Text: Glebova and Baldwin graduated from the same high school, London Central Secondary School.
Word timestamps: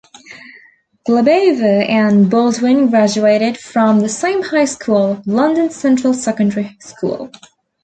Glebova 1.07 1.87
and 1.87 2.27
Baldwin 2.27 2.89
graduated 2.89 3.59
from 3.59 3.99
the 3.99 4.09
same 4.09 4.41
high 4.41 4.65
school, 4.65 5.21
London 5.27 5.69
Central 5.69 6.15
Secondary 6.15 6.75
School. 6.79 7.31